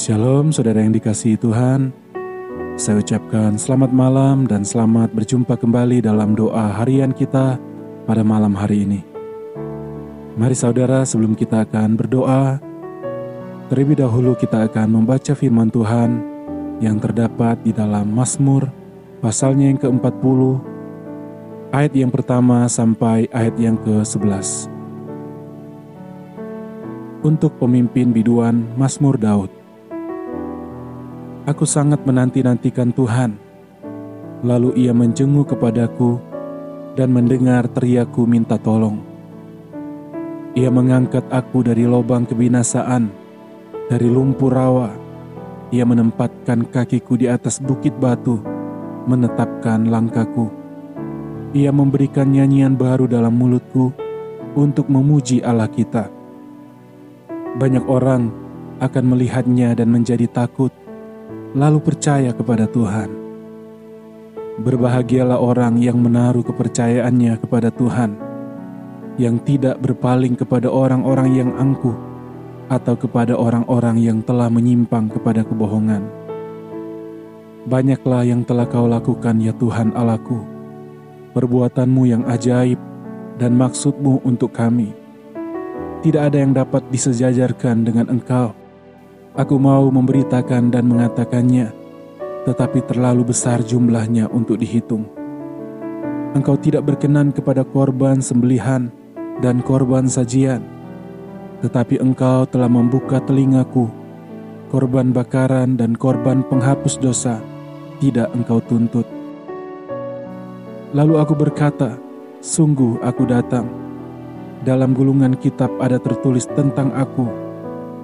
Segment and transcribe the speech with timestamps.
[0.00, 1.92] Shalom saudara yang dikasihi Tuhan.
[2.80, 7.60] Saya ucapkan selamat malam dan selamat berjumpa kembali dalam doa harian kita
[8.08, 9.04] pada malam hari ini.
[10.40, 12.64] Mari saudara sebelum kita akan berdoa,
[13.68, 16.24] terlebih dahulu kita akan membaca firman Tuhan
[16.80, 18.72] yang terdapat di dalam Mazmur
[19.20, 20.40] pasalnya yang ke-40
[21.76, 24.64] ayat yang pertama sampai ayat yang ke-11.
[27.20, 29.59] Untuk pemimpin biduan Mazmur Daud.
[31.48, 33.40] Aku sangat menanti-nantikan Tuhan.
[34.44, 36.20] Lalu ia menjenguk kepadaku
[36.92, 39.00] dan mendengar teriakku minta tolong.
[40.52, 43.08] Ia mengangkat aku dari lubang kebinasaan,
[43.88, 44.92] dari lumpur rawa.
[45.72, 48.42] Ia menempatkan kakiku di atas bukit batu,
[49.08, 50.52] menetapkan langkahku.
[51.56, 53.96] Ia memberikan nyanyian baru dalam mulutku
[54.52, 56.12] untuk memuji Allah kita.
[57.56, 58.28] Banyak orang
[58.82, 60.72] akan melihatnya dan menjadi takut,
[61.56, 63.10] lalu percaya kepada Tuhan.
[64.60, 68.14] Berbahagialah orang yang menaruh kepercayaannya kepada Tuhan,
[69.16, 71.96] yang tidak berpaling kepada orang-orang yang angkuh
[72.70, 76.06] atau kepada orang-orang yang telah menyimpang kepada kebohongan.
[77.66, 80.44] Banyaklah yang telah kau lakukan ya Tuhan Allahku,
[81.32, 82.78] perbuatanmu yang ajaib
[83.40, 85.00] dan maksudmu untuk kami
[86.00, 88.56] tidak ada yang dapat disejajarkan dengan engkau.
[89.38, 91.70] Aku mau memberitakan dan mengatakannya,
[92.50, 95.06] tetapi terlalu besar jumlahnya untuk dihitung.
[96.34, 98.90] Engkau tidak berkenan kepada korban sembelihan
[99.38, 100.66] dan korban sajian,
[101.62, 103.86] tetapi engkau telah membuka telingaku.
[104.66, 107.38] Korban bakaran dan korban penghapus dosa
[108.02, 109.06] tidak engkau tuntut.
[110.90, 112.02] Lalu aku berkata,
[112.42, 113.66] "Sungguh aku datang."
[114.66, 117.49] Dalam gulungan kitab ada tertulis tentang aku.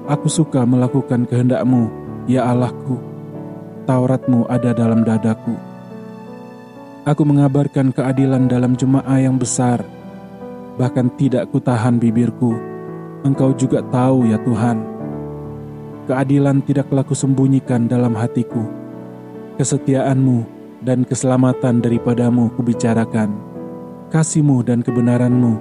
[0.07, 1.91] Aku suka melakukan kehendakmu,
[2.31, 2.95] ya Allahku.
[3.91, 5.59] Tauratmu ada dalam dadaku.
[7.03, 9.83] Aku mengabarkan keadilan dalam jemaah yang besar.
[10.79, 12.55] Bahkan tidak kutahan bibirku.
[13.27, 14.79] Engkau juga tahu ya Tuhan.
[16.07, 18.63] Keadilan tidaklah kusembunyikan dalam hatiku.
[19.59, 20.47] Kesetiaanmu
[20.87, 23.35] dan keselamatan daripadamu kubicarakan.
[24.15, 25.59] Kasihmu dan kebenaranmu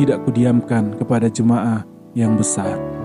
[0.00, 1.84] tidak kudiamkan kepada jemaah
[2.16, 3.01] yang besar.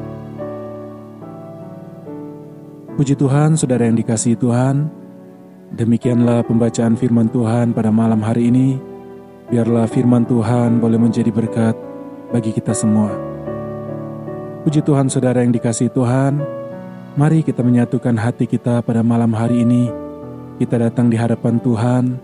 [2.97, 4.89] Puji Tuhan, saudara yang dikasihi Tuhan,
[5.77, 8.81] demikianlah pembacaan firman Tuhan pada malam hari ini.
[9.53, 11.77] Biarlah firman Tuhan boleh menjadi berkat
[12.33, 13.13] bagi kita semua.
[14.65, 16.41] Puji Tuhan, saudara yang dikasihi Tuhan,
[17.13, 19.93] mari kita menyatukan hati kita pada malam hari ini.
[20.57, 22.17] Kita datang di hadapan Tuhan,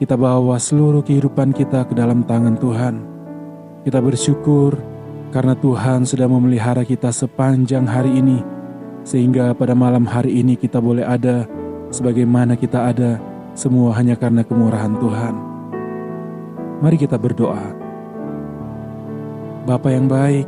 [0.00, 3.14] kita bawa seluruh kehidupan kita ke dalam tangan Tuhan
[3.84, 4.80] kita bersyukur
[5.28, 8.40] karena Tuhan sudah memelihara kita sepanjang hari ini,
[9.04, 11.46] sehingga pada malam hari ini kita boleh ada
[11.94, 13.20] sebagaimana kita ada,
[13.54, 15.34] semua hanya karena kemurahan Tuhan.
[16.82, 17.76] Mari kita berdoa.
[19.64, 20.44] Bapa yang baik,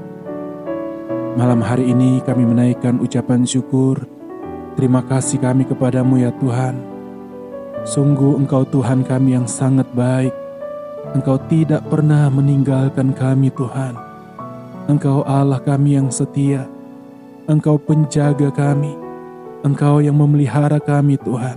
[1.39, 4.03] malam hari ini kami menaikkan ucapan syukur.
[4.75, 6.77] Terima kasih kami kepadamu ya Tuhan.
[7.87, 10.35] Sungguh Engkau Tuhan kami yang sangat baik
[11.17, 13.97] Engkau tidak pernah meninggalkan kami Tuhan.
[14.85, 16.69] Engkau Allah kami yang setia.
[17.47, 18.91] Engkau penjaga kami.
[19.63, 21.55] Engkau yang memelihara kami Tuhan.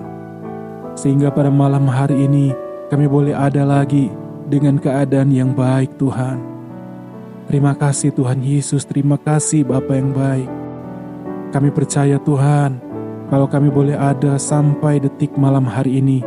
[0.93, 2.53] Sehingga pada malam hari ini
[2.93, 4.13] kami boleh ada lagi
[4.45, 6.37] dengan keadaan yang baik Tuhan.
[7.49, 10.49] Terima kasih Tuhan Yesus, terima kasih Bapa yang baik.
[11.57, 12.77] Kami percaya Tuhan,
[13.33, 16.21] kalau kami boleh ada sampai detik malam hari ini,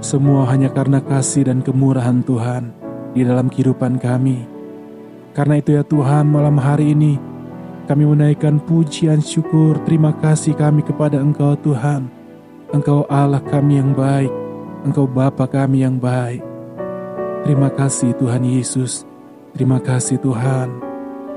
[0.00, 2.72] semua hanya karena kasih dan kemurahan Tuhan
[3.12, 4.48] di dalam kehidupan kami.
[5.36, 7.31] Karena itu ya Tuhan malam hari ini
[7.92, 12.08] kami menaikkan pujian syukur terima kasih kami kepada Engkau Tuhan.
[12.72, 14.32] Engkau Allah kami yang baik,
[14.88, 16.40] Engkau Bapa kami yang baik.
[17.44, 19.04] Terima kasih Tuhan Yesus,
[19.52, 20.72] terima kasih Tuhan.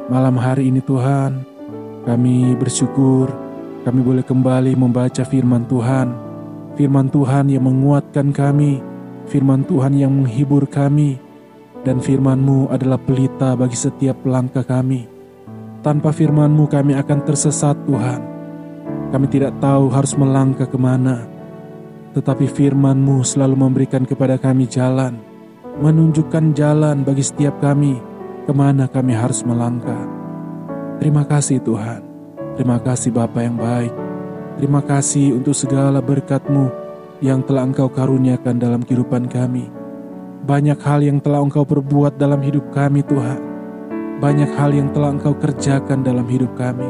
[0.07, 1.44] Malam hari ini Tuhan,
[2.07, 3.27] kami bersyukur
[3.83, 6.07] kami boleh kembali membaca firman Tuhan
[6.80, 8.80] firman Tuhan yang menguatkan kami,
[9.27, 11.19] firman Tuhan yang menghibur kami,
[11.83, 15.14] dan firman-Mu adalah pelita bagi setiap langkah kami.
[15.85, 18.17] Tanpa firman-Mu kami akan tersesat Tuhan.
[19.13, 21.29] Kami tidak tahu harus melangkah ke mana,
[22.17, 25.21] tetapi firman-Mu selalu memberikan kepada kami jalan,
[25.77, 28.01] menunjukkan jalan bagi setiap kami,
[28.49, 30.09] ke mana kami harus melangkah.
[30.97, 32.01] Terima kasih Tuhan,
[32.57, 33.93] terima kasih Bapa yang baik.
[34.57, 36.65] Terima kasih untuk segala berkat-Mu
[37.21, 39.69] yang telah Engkau karuniakan dalam kehidupan kami.
[40.49, 43.55] Banyak hal yang telah Engkau perbuat dalam hidup kami Tuhan.
[44.15, 46.88] Banyak hal yang telah Engkau kerjakan dalam hidup kami.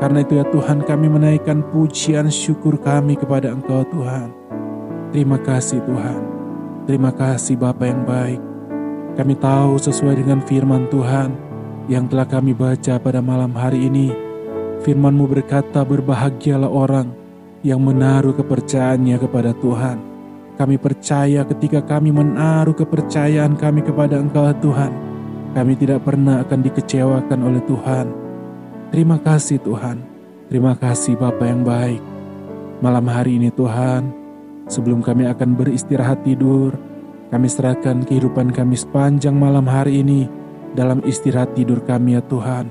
[0.00, 4.32] Karena itu ya Tuhan kami menaikkan pujian syukur kami kepada Engkau Tuhan.
[5.12, 6.20] Terima kasih Tuhan.
[6.88, 8.40] Terima kasih Bapa yang baik.
[9.16, 11.32] Kami tahu sesuai dengan firman Tuhan
[11.88, 14.12] yang telah kami baca pada malam hari ini.
[14.84, 17.12] Firman-Mu berkata berbahagialah orang
[17.64, 19.98] yang menaruh kepercayaannya kepada Tuhan.
[20.56, 24.92] Kami percaya ketika kami menaruh kepercayaan kami kepada Engkau Tuhan,
[25.56, 28.12] kami tidak pernah akan dikecewakan oleh Tuhan.
[28.92, 30.04] Terima kasih Tuhan,
[30.52, 32.04] terima kasih Bapa yang baik.
[32.84, 34.12] Malam hari ini Tuhan,
[34.68, 36.76] sebelum kami akan beristirahat tidur,
[37.32, 40.28] kami serahkan kehidupan kami sepanjang malam hari ini
[40.76, 42.68] dalam istirahat tidur kami ya Tuhan.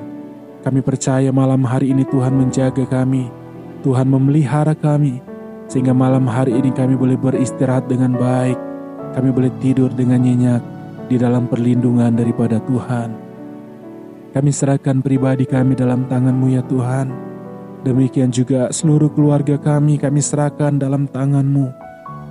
[0.61, 3.33] Kami percaya malam hari ini Tuhan menjaga kami,
[3.81, 5.25] Tuhan memelihara kami,
[5.65, 8.57] sehingga malam hari ini kami boleh beristirahat dengan baik,
[9.17, 10.74] kami boleh tidur dengan nyenyak
[11.05, 13.09] di dalam perlindungan daripada Tuhan.
[14.35, 17.07] Kami serahkan pribadi kami dalam tangan-Mu ya Tuhan.
[17.87, 21.71] Demikian juga seluruh keluarga kami kami serahkan dalam tangan-Mu.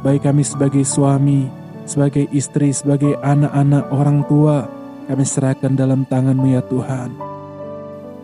[0.05, 1.49] Baik kami sebagai suami,
[1.89, 4.69] sebagai istri, sebagai anak-anak orang tua,
[5.09, 7.11] kami serahkan dalam tangan-Mu ya Tuhan.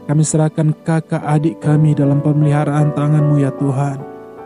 [0.04, 3.96] Kami serahkan kakak adik kami dalam pemeliharaan tangan-Mu ya Tuhan.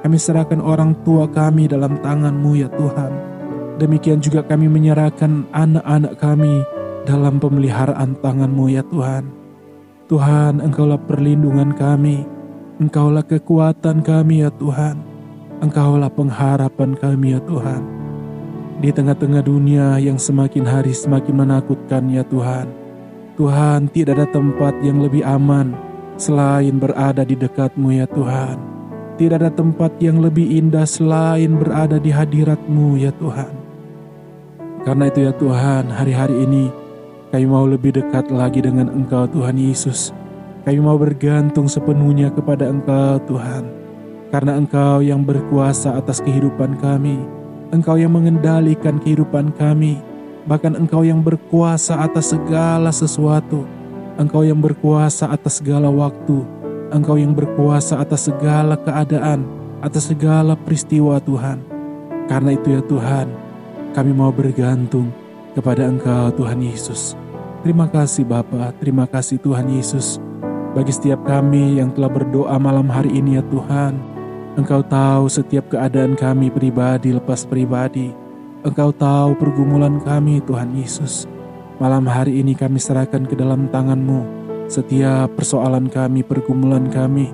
[0.05, 3.34] Kami serahkan orang tua kami dalam tangan-Mu ya Tuhan.
[3.75, 6.63] Demikian juga kami menyerahkan anak-anak kami
[7.05, 9.27] dalam pemeliharaan tangan-Mu ya Tuhan.
[10.07, 12.23] Tuhan, Engkaulah perlindungan kami,
[12.79, 15.01] Engkaulah kekuatan kami ya Tuhan,
[15.59, 17.83] Engkaulah pengharapan kami ya Tuhan.
[18.79, 22.69] Di tengah-tengah dunia yang semakin hari semakin menakutkan ya Tuhan,
[23.35, 25.75] Tuhan tidak ada tempat yang lebih aman
[26.15, 28.57] selain berada di dekatmu ya Tuhan.
[29.15, 33.55] Tidak ada tempat yang lebih indah selain berada di hadiratmu ya Tuhan.
[34.83, 36.67] Karena itu ya Tuhan, hari-hari ini
[37.35, 40.15] kami mau lebih dekat lagi dengan Engkau Tuhan Yesus.
[40.67, 43.67] Kami mau bergantung sepenuhnya kepada Engkau Tuhan.
[44.35, 47.19] Karena Engkau yang berkuasa atas kehidupan kami.
[47.75, 49.99] Engkau yang mengendalikan kehidupan kami.
[50.47, 53.67] Bahkan Engkau yang berkuasa atas segala sesuatu.
[54.15, 56.54] Engkau yang berkuasa atas segala waktu.
[56.95, 59.43] Engkau yang berkuasa atas segala keadaan,
[59.83, 61.59] atas segala peristiwa Tuhan.
[62.31, 63.27] Karena itu ya Tuhan,
[63.99, 65.11] kami mau bergantung
[65.59, 67.19] kepada Engkau Tuhan Yesus.
[67.67, 70.23] Terima kasih Bapa, terima kasih Tuhan Yesus.
[70.71, 73.99] Bagi setiap kami yang telah berdoa malam hari ini ya Tuhan,
[74.55, 78.15] Engkau tahu setiap keadaan kami pribadi lepas pribadi.
[78.63, 81.27] Engkau tahu pergumulan kami Tuhan Yesus.
[81.83, 87.31] Malam hari ini kami serahkan ke dalam tangan-Mu setiap persoalan kami, pergumulan kami,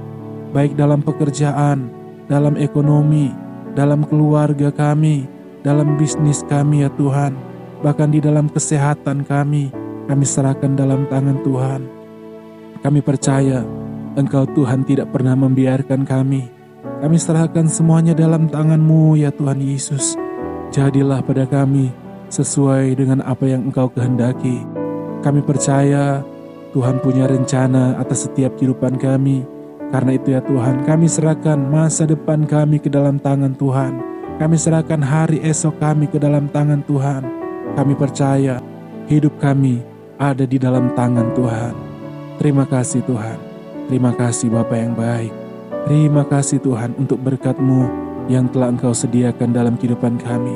[0.51, 1.91] baik dalam pekerjaan,
[2.27, 3.31] dalam ekonomi,
[3.75, 5.27] dalam keluarga kami,
[5.63, 7.37] dalam bisnis kami ya Tuhan,
[7.83, 9.71] bahkan di dalam kesehatan kami,
[10.11, 11.83] kami serahkan dalam tangan Tuhan.
[12.81, 13.63] Kami percaya
[14.19, 16.51] Engkau Tuhan tidak pernah membiarkan kami.
[17.01, 20.19] Kami serahkan semuanya dalam tangan-Mu ya Tuhan Yesus.
[20.75, 21.95] Jadilah pada kami
[22.27, 24.67] sesuai dengan apa yang Engkau kehendaki.
[25.21, 26.25] Kami percaya
[26.71, 29.43] Tuhan punya rencana atas setiap kehidupan kami.
[29.91, 33.99] Karena itu ya Tuhan, kami serahkan masa depan kami ke dalam tangan Tuhan.
[34.39, 37.27] Kami serahkan hari esok kami ke dalam tangan Tuhan.
[37.75, 38.63] Kami percaya
[39.11, 39.83] hidup kami
[40.15, 41.75] ada di dalam tangan Tuhan.
[42.39, 43.39] Terima kasih Tuhan.
[43.91, 45.35] Terima kasih Bapa yang baik.
[45.91, 47.91] Terima kasih Tuhan untuk berkat-Mu
[48.31, 50.55] yang telah Engkau sediakan dalam kehidupan kami.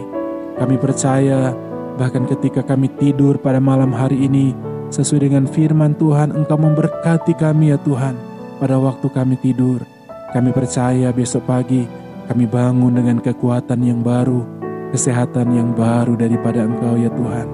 [0.62, 1.50] Kami percaya
[1.98, 4.54] bahkan ketika kami tidur pada malam hari ini
[4.94, 8.14] sesuai dengan firman Tuhan Engkau memberkati kami ya Tuhan
[8.62, 9.82] pada waktu kami tidur.
[10.30, 11.82] Kami percaya besok pagi
[12.30, 14.46] kami bangun dengan kekuatan yang baru,
[14.94, 17.46] kesehatan yang baru daripada Engkau ya Tuhan.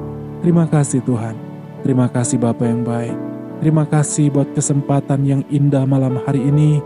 [0.44, 1.34] Terima kasih Tuhan.
[1.80, 3.16] Terima kasih Bapak yang baik.
[3.64, 6.80] Terima kasih buat kesempatan yang indah malam hari ini.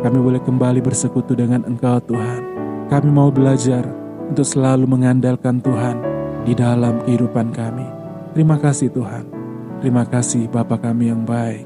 [0.00, 2.40] Kami boleh kembali bersekutu dengan Engkau Tuhan.
[2.88, 3.84] Kami mau belajar
[4.28, 6.00] untuk selalu mengandalkan Tuhan
[6.48, 7.84] di dalam kehidupan kami.
[8.32, 9.37] Terima kasih Tuhan.
[9.78, 11.62] Terima kasih Bapa kami yang baik.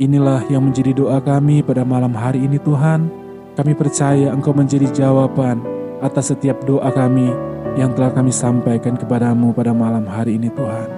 [0.00, 3.12] Inilah yang menjadi doa kami pada malam hari ini Tuhan.
[3.52, 5.60] Kami percaya Engkau menjadi jawaban
[6.00, 7.28] atas setiap doa kami
[7.76, 10.88] yang telah kami sampaikan kepadamu pada malam hari ini Tuhan.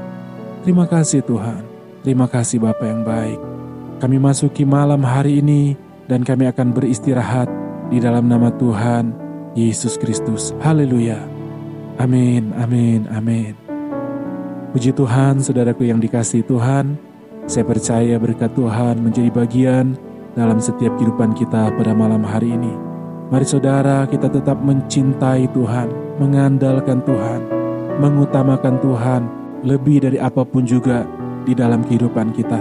[0.63, 1.61] Terima kasih Tuhan,
[2.07, 3.39] terima kasih Bapa yang baik.
[3.99, 7.51] Kami masuki malam hari ini dan kami akan beristirahat
[7.93, 9.13] di dalam nama Tuhan
[9.55, 10.57] Yesus Kristus.
[10.63, 11.21] Haleluya.
[11.99, 13.64] Amin, amin, amin.
[14.75, 16.99] Puji Tuhan, saudaraku yang dikasih Tuhan.
[17.47, 19.95] Saya percaya berkat Tuhan menjadi bagian
[20.35, 22.75] dalam setiap kehidupan kita pada malam hari ini.
[23.31, 27.41] Mari saudara kita tetap mencintai Tuhan, mengandalkan Tuhan,
[28.03, 29.23] mengutamakan Tuhan,
[29.63, 31.07] lebih dari apa pun juga
[31.47, 32.59] di dalam kehidupan kita.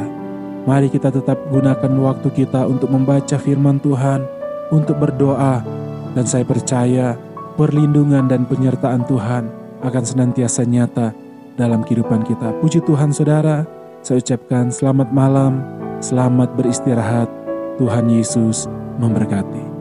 [0.70, 4.22] Mari kita tetap gunakan waktu kita untuk membaca firman Tuhan,
[4.70, 5.66] untuk berdoa,
[6.14, 7.18] dan saya percaya
[7.58, 9.50] perlindungan dan penyertaan Tuhan
[9.82, 11.23] akan senantiasa nyata
[11.58, 12.54] dalam kehidupan kita.
[12.62, 13.66] Puji Tuhan saudara,
[14.02, 15.64] saya ucapkan selamat malam,
[16.04, 17.30] selamat beristirahat,
[17.78, 18.70] Tuhan Yesus
[19.02, 19.73] memberkati.